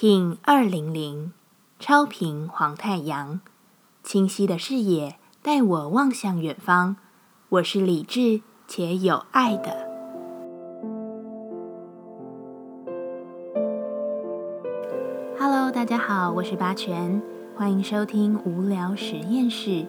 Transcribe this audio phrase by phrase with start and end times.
[0.00, 1.30] King 二零零，
[1.78, 3.42] 超频黄太阳，
[4.02, 6.96] 清晰的视野带我望向远方。
[7.50, 9.86] 我是理智且有爱的。
[15.38, 17.20] Hello，大家好，我是八全，
[17.54, 19.84] 欢迎收听无聊实验室，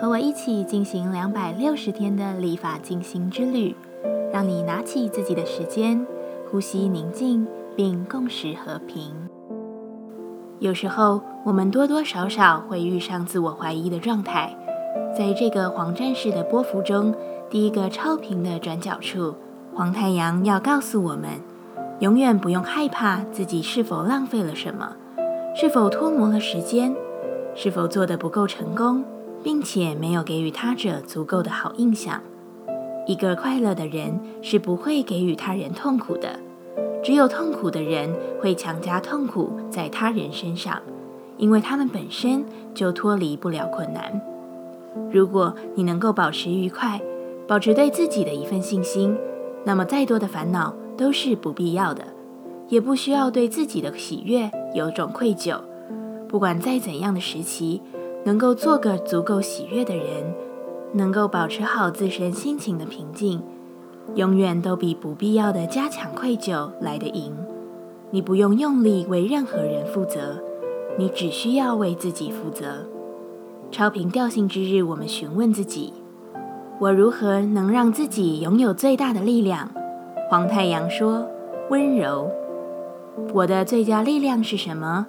[0.00, 3.74] 和我一起进行两百六十天的立法进行之旅，
[4.32, 6.06] 让你拿起自己的时间，
[6.48, 7.44] 呼吸宁静，
[7.74, 9.27] 并共识和平。
[10.60, 14.56] 有时候，我们多多少少会遇上自我怀疑的状态。
[15.16, 17.14] 在这个黄战士的波幅中，
[17.48, 19.34] 第一个超频的转角处，
[19.72, 21.30] 黄太阳要告诉我们：
[22.00, 24.96] 永远不用害怕自己是否浪费了什么，
[25.54, 26.94] 是否脱模了时间，
[27.54, 29.04] 是否做得不够成功，
[29.44, 32.20] 并且没有给予他者足够的好印象。
[33.06, 36.40] 一个快乐的人是不会给予他人痛苦的。
[37.08, 40.78] 只有痛苦的人会强加痛苦在他人身上，
[41.38, 42.44] 因为他们本身
[42.74, 44.20] 就脱离不了困难。
[45.10, 47.00] 如果你能够保持愉快，
[47.46, 49.16] 保持对自己的一份信心，
[49.64, 52.04] 那么再多的烦恼都是不必要的，
[52.68, 55.58] 也不需要对自己的喜悦有种愧疚。
[56.28, 57.80] 不管在怎样的时期，
[58.24, 60.34] 能够做个足够喜悦的人，
[60.92, 63.42] 能够保持好自身心情的平静。
[64.14, 67.32] 永远都比不必要的加强愧疚来得赢。
[68.10, 70.42] 你不用用力为任何人负责，
[70.98, 72.86] 你只需要为自己负责。
[73.70, 75.92] 超频调性之日，我们询问自己：
[76.80, 79.70] 我如何能让自己拥有最大的力量？
[80.30, 81.26] 黄太阳说：
[81.68, 82.30] 温柔。
[83.34, 85.06] 我的最佳力量是什么？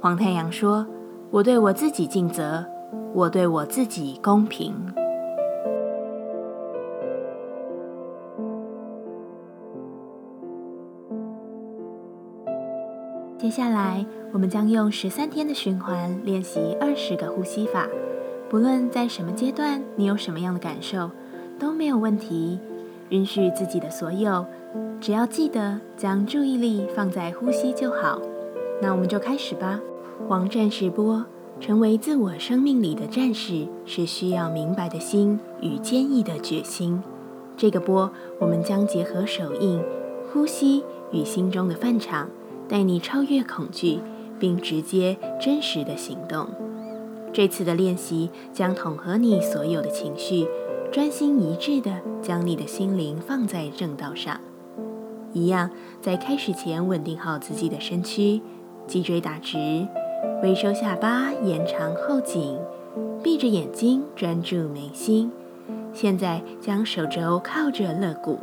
[0.00, 0.86] 黄太阳说：
[1.30, 2.64] 我对我自己尽责，
[3.14, 4.74] 我对我自己公平。
[13.38, 17.86] 接下来，我们将用十三天的循环练习二十个呼吸法。
[18.50, 21.12] 不论在什么阶段，你有什么样的感受，
[21.56, 22.58] 都没有问题。
[23.10, 24.44] 允许自己的所有，
[25.00, 28.20] 只要记得将注意力放在呼吸就好。
[28.82, 29.78] 那我们就开始吧。
[30.26, 31.24] 黄战士波，
[31.60, 37.00] 成为自我生命里的战士，是需要明白的心与坚毅的决心。
[37.56, 38.10] 这个波，
[38.40, 39.80] 我们将结合手印、
[40.32, 40.82] 呼吸
[41.12, 42.28] 与心中的范场。
[42.68, 44.00] 带你超越恐惧，
[44.38, 46.46] 并直接真实的行动。
[47.32, 50.46] 这次的练习将统合你所有的情绪，
[50.90, 54.40] 专心一致的将你的心灵放在正道上。
[55.32, 55.70] 一样，
[56.00, 58.40] 在开始前稳定好自己的身躯，
[58.86, 59.86] 脊椎打直，
[60.42, 62.58] 微收下巴，延长后颈，
[63.22, 65.30] 闭着眼睛专注眉心。
[65.92, 68.38] 现在将手肘靠着肋骨，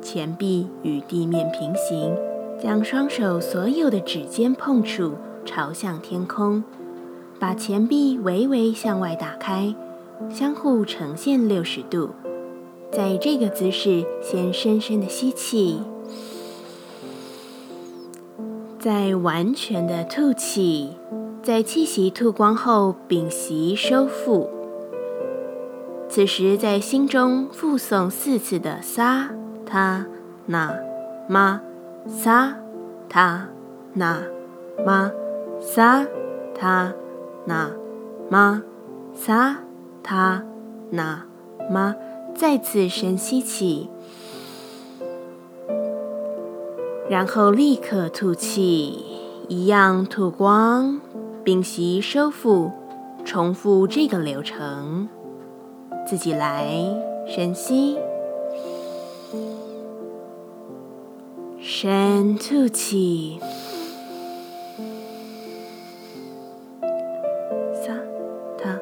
[0.00, 2.14] 前臂与地面平行。
[2.60, 5.12] 将双手所有的指尖碰触
[5.44, 6.64] 朝向天空，
[7.38, 9.74] 把前臂微微向外打开，
[10.30, 12.10] 相互呈现六十度。
[12.90, 15.80] 在这个姿势，先深深的吸气，
[18.78, 20.96] 再完全的吐气，
[21.42, 24.48] 在气息吐光后屏息收腹。
[26.08, 29.30] 此时在心中复诵四次的撒
[29.66, 30.06] 他
[30.46, 30.74] 那
[31.28, 31.60] 妈。
[32.06, 32.56] 撒
[33.08, 33.48] 他
[33.94, 34.22] 那
[34.84, 35.10] 玛
[35.60, 36.06] 撒
[36.54, 36.92] 他
[37.44, 37.70] 那
[38.30, 38.62] 玛
[39.14, 39.58] 撒
[40.02, 40.42] 他
[40.90, 41.24] 那
[41.70, 41.94] 玛，
[42.34, 43.88] 再次深吸气，
[47.08, 49.04] 然后立刻吐气，
[49.48, 51.00] 一样吐光，
[51.44, 52.70] 屏息收腹，
[53.24, 55.08] 重复这个流程，
[56.06, 56.68] 自己来，
[57.26, 57.98] 深吸。
[61.78, 63.38] 深吐气，
[67.74, 67.92] 撒
[68.56, 68.80] 他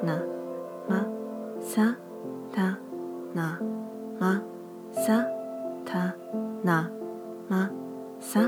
[0.00, 0.18] 那
[0.88, 1.04] 玛
[1.60, 1.94] 撒
[2.50, 2.78] 他
[3.34, 3.60] 那
[4.18, 4.40] 玛
[4.90, 5.22] 撒
[5.84, 6.14] 他
[6.62, 6.90] 那
[7.46, 7.68] 玛
[8.18, 8.40] 撒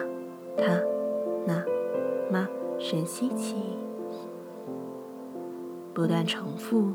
[0.56, 0.80] 他
[1.47, 1.62] 那
[2.30, 2.48] 玛，
[2.78, 3.56] 深吸气，
[5.92, 6.94] 不断重复。